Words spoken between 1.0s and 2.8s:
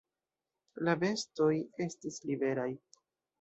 bestoj estis liberaj.